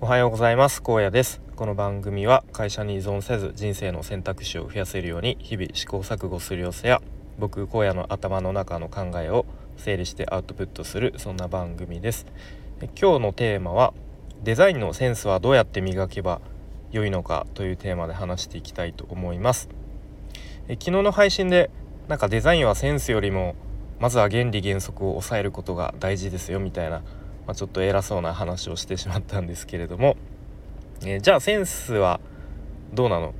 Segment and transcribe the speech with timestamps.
[0.00, 0.80] おはようございます。
[0.80, 1.40] 高野です。
[1.56, 7.02] この番組は会社に依存せず人生の選択肢を増やせるように日々試行錯誤する様子や
[7.36, 9.44] 僕荒野の頭の中の考えを
[9.76, 12.26] 整理してアウトプットするそんな番組です。
[12.80, 13.92] 今日のテーマは
[14.44, 16.40] デザインのセンスはどうやって磨けば
[16.92, 19.68] 良いのかというテーマで話していきたいと思います。
[20.68, 21.70] え昨日の配信で
[22.06, 23.56] なんかデザインはセンスよりも
[23.98, 27.02] まずは原理原則を抑えることが大事ですよみたいな
[27.48, 30.16] まあ、ちょっと偉そうな話をしてしまったんですけれども、
[31.00, 32.20] えー、じゃあセンスは
[32.92, 33.32] どうなの？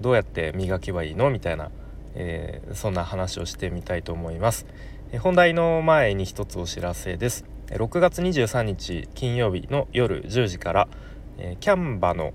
[0.00, 1.30] どうやって磨けばいいの？
[1.30, 1.72] みたいな、
[2.14, 4.66] えー、そんな話をしてみたいと思います、
[5.10, 7.44] えー、本題の前に一つお知らせです。
[7.70, 10.88] 6月23日金曜日の夜10時から、
[11.36, 12.32] えキャンバの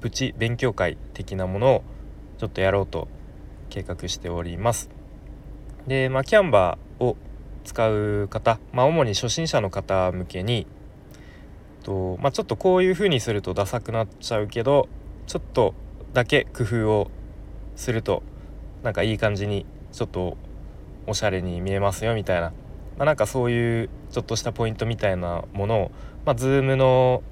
[0.00, 1.82] プチ勉強会的なものを
[2.38, 3.08] ちょっとやろうと
[3.68, 4.90] 計画しております。
[5.88, 7.16] でまあキャンバを
[7.66, 10.66] 使う方、まあ、主に初心者の方向けに
[11.86, 14.88] と、まあ、ちょっとこういう風にするとダサくなっちゃうけど
[15.26, 15.74] ちょっと
[16.12, 17.10] だけ工夫を
[17.76, 18.22] すると
[18.82, 20.36] なんかいい感じにちょっと
[21.06, 22.52] おしゃれに見えますよみたいな、
[22.96, 25.90] まあ、なんかそういうちょっとしたポイントみたいなものを、
[26.24, 27.22] まあ、Zoom の、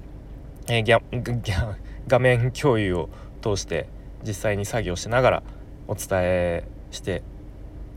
[0.67, 1.75] えー、ギャギャ
[2.07, 3.09] 画面共有を
[3.41, 3.89] 通して
[4.25, 5.43] 実際に作業しながら
[5.87, 7.23] お伝えして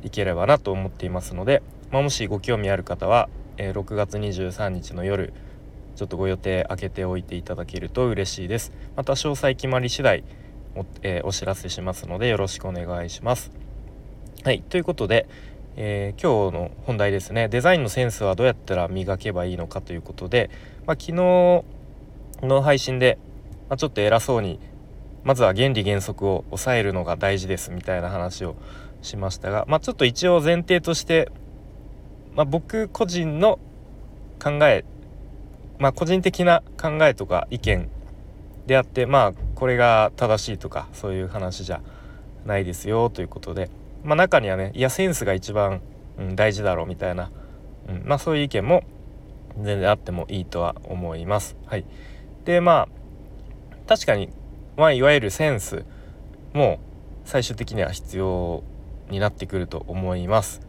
[0.02, 5.32] いければなと思っていますのでまあ、もしご興味ある方は、えー、6月23日の夜
[5.96, 8.72] ちょっとご予定空けておいていただけると嬉しいです。
[8.94, 10.22] また詳細決まり次第
[10.76, 13.50] お,、えー、お知らせしますのでよろしくお願いします。
[14.44, 15.26] はいということで、
[15.76, 17.48] えー、今日の本題ですね。
[17.48, 20.50] デザインのセンスはどうやったら磨けばいいのかということで、
[20.86, 21.64] まあ、昨日
[22.42, 23.18] の配信で、
[23.68, 24.60] まあ、ちょっと偉そうに
[25.24, 28.56] まずは原理原則を抑えるのが大事ですみたいな話を
[29.02, 31.30] しましたが、まあ、ちょっと一応前提として
[32.38, 33.58] まあ、僕個人の
[34.40, 34.84] 考え、
[35.80, 37.88] まあ、個人的な考えとか意見
[38.68, 41.80] であってまあこれが正しいとかそういう話じゃ
[42.46, 43.68] ないですよということで、
[44.04, 45.80] まあ、中にはねいやセンスが一番、
[46.16, 47.32] うん、大事だろうみたいな、
[47.88, 48.84] うん、まあそういう意見も
[49.56, 51.56] 全然あってもいいとは思います。
[51.66, 51.84] はい、
[52.44, 52.88] でまあ
[53.88, 54.30] 確かに、
[54.76, 55.84] まあ、いわゆるセンス
[56.52, 56.78] も
[57.24, 58.62] 最終的には必要
[59.10, 60.60] になってくると思います。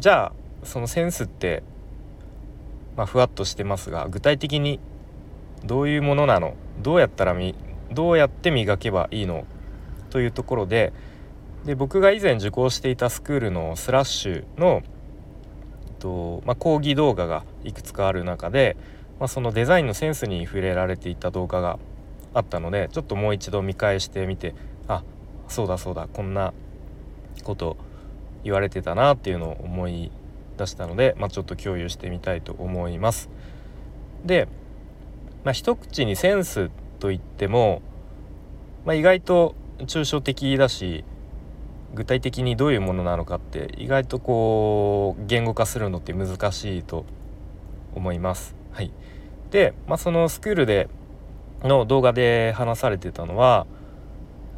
[0.00, 1.62] じゃあそのセンスって、
[2.96, 4.80] まあ、ふわっとしてますが具体的に
[5.64, 7.54] どういうものなのどうやったらみ
[7.92, 9.46] どうやって磨けばいいの
[10.10, 10.92] というところで
[11.64, 14.82] で僕が以前受講していたスクールのスラッシュの、
[15.98, 18.76] とまあ、講義動画がいくつかある中で、
[19.18, 21.80] まあ、そのデザインのセンスに触れられていた動画が
[22.34, 24.54] あったのでちょっともう一度見返してみて
[24.86, 25.02] あ
[25.48, 26.52] そうだそうだこんな
[27.42, 27.76] こと
[28.44, 30.12] 言われてたなっていうのを思い
[30.56, 33.28] 出したので、まあ、ちょっと共有してみたいと思います。
[34.24, 34.48] で、
[35.44, 37.82] まあ、一口にセンスといっても、
[38.84, 41.04] まあ、意外と抽象的だし
[41.94, 47.04] 具体的にどういうものなのかって意外とこう言語化するのって難しいと
[47.94, 48.54] 思います。
[48.72, 48.90] はい、
[49.50, 50.88] で、まあ、そのスクールで
[51.62, 53.66] の動画で話されてたのは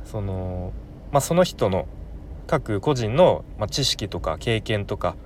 [0.04, 0.72] その,、
[1.12, 1.87] まあ、その人の
[2.47, 5.16] 各個人の、まあ、知識とか経験とか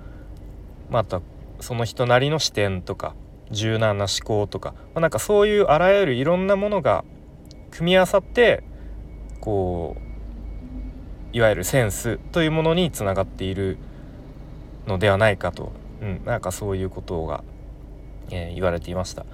[0.92, 1.22] また
[1.60, 3.14] その人なりの視点とか
[3.50, 7.04] 柔軟な思考とか、まあ、なんかそういうあらゆるいろんなものが
[7.70, 8.62] 組み合わさって
[9.41, 13.78] こういわゆるセンスというものにつながっている
[14.86, 17.42] のではないかと、うん、なんかそういうことが、
[18.31, 19.25] えー、言われていました。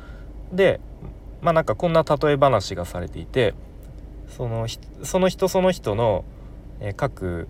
[0.53, 0.81] で
[1.41, 3.55] まあなんかこんな例え話がされていて
[4.29, 4.67] その
[5.03, 6.25] その人その人の、
[6.81, 7.49] えー、各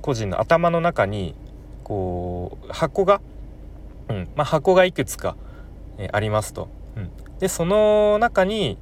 [0.00, 1.34] 個人の頭の中に
[1.84, 3.20] こう箱が
[4.08, 4.28] うん。
[4.36, 5.36] まあ、箱がいくつか、
[5.98, 6.68] え、ありますと。
[6.96, 8.78] うん、でその中に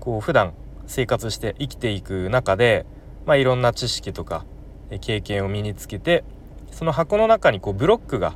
[0.00, 0.54] こう普段
[0.86, 2.86] 生活して生きていく中で、
[3.26, 4.44] まあ、いろんな知識とか、
[4.90, 6.24] え、経験を身につけて
[6.70, 8.34] その箱の中にこうブロックが、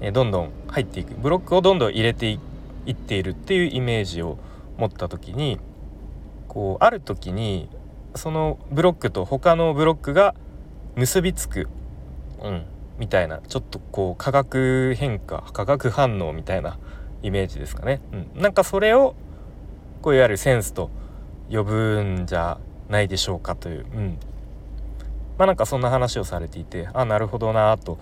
[0.00, 1.14] え、どんどん入っていく。
[1.14, 2.30] ブロックをどんどん入れて
[2.86, 4.38] いっているっていうイメージを
[4.78, 5.58] 持った時に
[6.48, 7.68] こうある時に
[8.14, 10.34] そのブロックと他のブロックが
[10.96, 11.68] 結びつく、
[12.42, 12.64] うん、
[13.00, 16.78] みたいなちょっとこう化学変化化学反応みたいな
[17.22, 19.16] イメージですかね、うん、なんかそれを
[20.02, 20.90] こういわゆるセンスと
[21.50, 22.58] 呼ぶんじゃ
[22.90, 24.18] ないでしょうかという、うん、
[25.38, 27.98] まあなんかそんな話をされていてあなるほどなと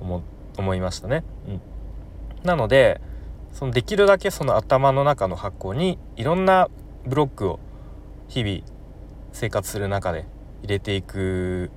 [0.00, 0.22] 思
[0.56, 1.22] 思いましたね。
[1.46, 1.60] うん、
[2.42, 3.00] なので
[3.52, 6.68] そのできるだけその頭の中の箱にいろんな
[7.06, 7.60] ブロックを
[8.28, 8.62] 日々
[9.32, 10.26] 生活する中で
[10.62, 11.70] 入れていく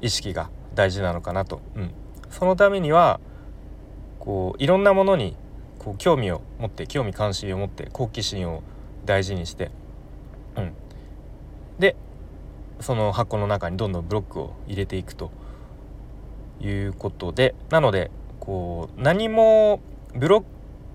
[0.00, 1.90] 意識が大事なのかなと、うん、
[2.30, 3.20] そのためには
[4.18, 5.36] こういろんなものに
[5.78, 8.62] こう興味を持って興味関心を持って好奇心を
[9.04, 9.70] 大事にして、
[10.56, 10.72] うん、
[11.78, 11.96] で
[12.80, 15.30] その箱の中にどんどんブロックを入れていくと
[16.60, 19.80] いうことでなのでこう何も
[20.14, 20.44] ブロッ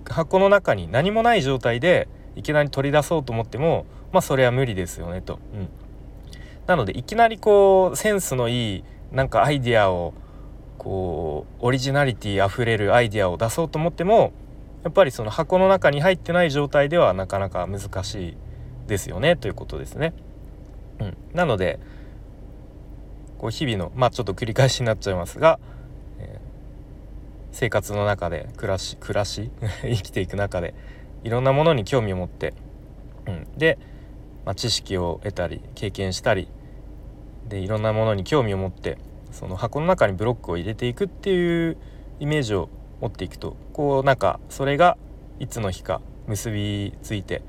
[0.05, 5.39] ク箱の中に何もない状態でいきなり取り出そうと思ってもまあそれは無理ですよねと。
[5.53, 5.69] うん、
[6.65, 10.13] なのでいきなりこうセンスのいいなんかアイディアを
[10.77, 14.33] こうオリジナリティあふれるアイデアを出そうと思っても
[14.83, 18.37] やっぱりその箱の中に入ってない状態ではなかなか難しい
[18.87, 20.13] ですよねということですね。
[20.99, 21.79] うん、なので
[23.37, 25.59] こう日々のまあちょっと繰り返しになっちゃいますが、
[26.19, 26.39] えー、
[27.51, 29.51] 生活の中で暮らし暮らし
[29.83, 30.73] 生きていく中で
[31.23, 32.53] いろんなものに興味を持って、
[33.27, 33.77] うん、で、
[34.45, 36.47] まあ、知識を得たり経験したり
[37.49, 38.97] でいろんなものに興味を持って
[39.31, 41.77] その箱の中にブロックを入れていくっていう
[42.19, 42.69] イメージを
[43.01, 44.97] 持っていくとこうなんかそれが
[45.39, 47.41] いつの日か結びついて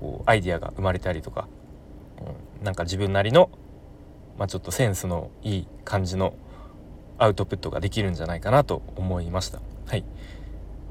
[0.00, 1.48] こうアイディアが生まれたりとか、
[2.58, 3.50] うん、なんか自分なりの、
[4.38, 6.34] まあ、ちょっとセンスのいい感じの
[7.18, 9.60] アウトプットができるんじゃないかなと思いました。
[9.86, 10.04] はい、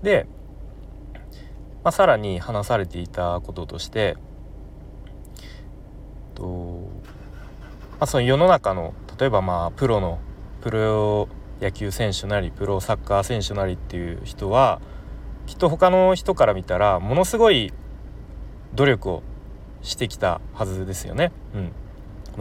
[0.01, 0.25] で、
[1.83, 4.15] まあ、さらに話されていたこととして
[6.35, 6.89] と、
[7.81, 10.19] まあ、その世の中の例えばまあプロの
[10.61, 11.27] プロ
[11.61, 14.81] 野球選手なりプロサッカー選手なりっていう人は
[15.45, 17.73] きっと他の人から見たらものすごい
[18.73, 19.23] 努力を
[19.81, 21.31] してきたはずですよね。
[21.53, 21.71] うん、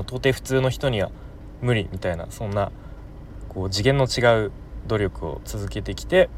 [0.02, 1.10] 到底普通の人には
[1.60, 2.72] 無理みたいなそんな
[3.48, 4.52] こう次元の違う
[4.86, 6.28] 努力を続けてきて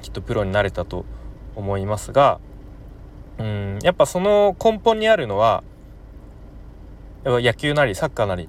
[0.00, 1.04] きっとプロになれたと
[1.54, 2.40] 思いますが
[3.38, 5.64] うんやっぱその根本にあるのは
[7.24, 8.48] 野球なりサッカーなり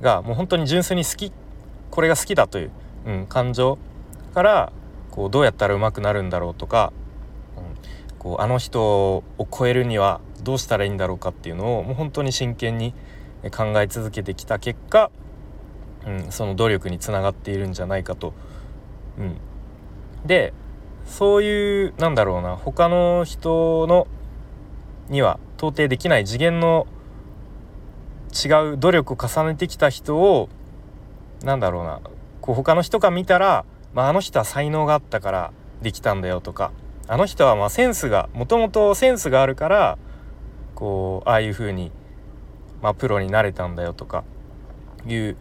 [0.00, 1.32] がもう本当に純粋に好き
[1.90, 2.70] これが好きだという、
[3.06, 3.78] うん、感情
[4.34, 4.72] から
[5.10, 6.92] こうどうやったらうまくなるんだろうとか、
[7.56, 12.94] うん、こうあの人を超えるにはどうしたらいいんだろうかっていうのをもう本当に真剣に
[13.50, 15.10] 考え続けてきた結果、
[16.06, 18.34] うん、その努力につながっているんじゃないかと。
[19.18, 19.36] うん、
[20.26, 20.52] で
[21.06, 24.06] そういうなんだろうな他の人の
[25.08, 26.86] には到底できない次元の
[28.36, 30.48] 違う努力を重ねてきた人を
[31.42, 32.00] なんだろうな
[32.40, 35.52] こう他の人が見たら、まあ、あの人は才能があったから
[35.82, 36.72] できたんだよとか
[37.08, 39.98] あの人はまセンスがもともとセンスがあるから
[40.74, 41.92] こうああいう風に
[42.82, 44.24] まあプロになれたんだよとか
[45.06, 45.36] いう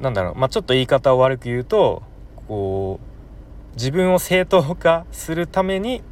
[0.00, 2.02] なんだろうまあちょっと言い方を悪く言うと
[2.48, 6.02] こう自分を正当化するために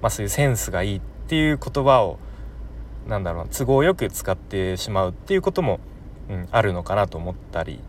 [0.00, 2.18] まあそういうセンスがいいっていう言葉を
[3.06, 5.80] なんだろう都合よく使ってしまうっていうことも、
[6.28, 7.80] うん、あるのかなと思ったり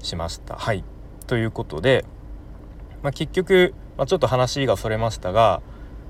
[0.00, 0.56] しました。
[0.56, 0.84] はい
[1.26, 2.04] ということで、
[3.02, 5.62] まあ、結局、まあ、ちょっと話がそれましたが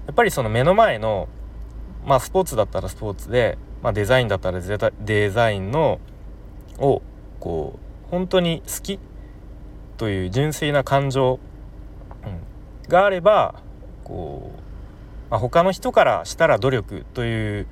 [0.06, 1.28] やっぱりその目の前の、
[2.04, 6.00] まあ、スポーツだったらスポーツで、まあ、デザインだったらデザインの
[6.78, 7.02] を
[7.38, 8.98] こう本当に好き
[9.96, 11.38] という純粋な感情、
[12.24, 13.62] うん、があれば
[14.04, 17.66] こう、まあ、他の人からしたら努力という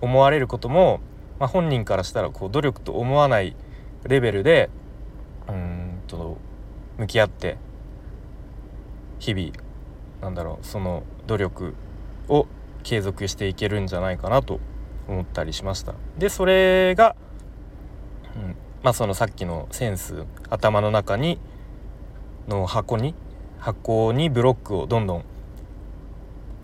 [0.00, 1.00] 思われることも、
[1.38, 3.56] まあ、本人からしたらこう努力と思わない
[4.04, 4.70] レベルで
[5.48, 6.38] うんと
[6.98, 7.56] 向き合って
[9.18, 9.52] 日々
[10.20, 11.74] なんだろうその努力
[12.28, 12.46] を
[12.82, 14.60] 継続していけるんじゃないかなと
[15.08, 15.94] 思ったりしました。
[16.18, 17.16] でそれが、
[18.36, 21.38] うん、まあそのさっきのセンス頭の中に
[22.46, 23.14] の箱に
[23.58, 25.24] 箱にブロックをどんどん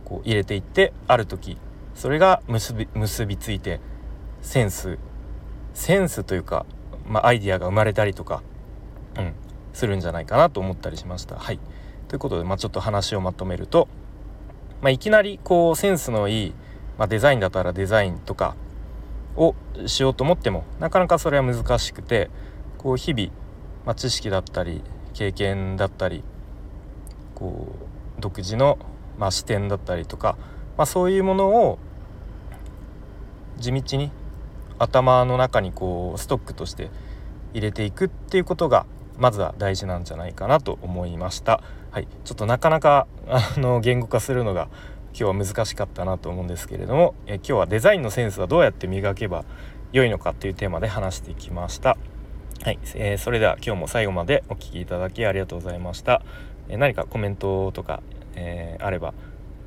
[0.05, 1.59] こう入れていってある時
[1.95, 3.81] それが結び結びついて
[4.43, 4.99] センス
[5.73, 6.67] センスというか、
[7.07, 8.43] まあ、アイディアが生まれたりとか、
[9.19, 9.33] うん、
[9.73, 11.37] するんじゃないかなと思ったりしました。
[11.37, 11.59] はい
[12.09, 13.89] ということで、まあ、ちょっと話をまとめると、
[14.83, 16.55] まあ、いきなりこうセンスのいい、
[16.99, 18.55] まあ、デザインだったらデザインとか
[19.37, 22.31] をしようと思ってもなかなかそれは難しくて
[22.79, 23.31] こう日々、
[23.85, 24.83] まあ、知識だったり
[25.13, 26.23] 経験だったり
[27.35, 27.67] こ
[28.19, 28.79] う独自の、
[29.19, 30.37] まあ、視点だったりとか、
[30.77, 31.79] まあ、そういうものを
[33.65, 34.11] 地道に
[34.79, 36.91] 頭の中にこうストックとして
[37.55, 41.63] 入れていくっていうことがまずは大事なんじゃないかなと思いました。
[41.91, 44.69] はい、ちょっとなかなかあの言語化するのが
[45.19, 49.45] 今日は難しかったなと思うんですけれどもえ今日はデザインのセンスはどうやって磨けば
[49.93, 51.97] 良いのかっていうテーマで話してきました。
[52.65, 56.23] はい、えー、それでは今日も最後までお聴きいただきありがとうございました。
[56.69, 58.03] え、何かコメントとか、
[58.35, 59.15] えー、あれば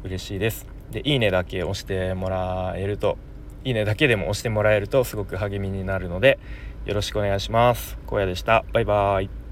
[0.03, 0.67] 嬉しいです。
[0.91, 3.17] でいいねだけ押してもらえると
[3.63, 6.39] いいねだけでも押してもらえるとすごく励みになるので
[6.85, 7.97] よろしくお願いします。
[8.07, 8.63] 荒野でした。
[8.71, 9.46] バイバーイ。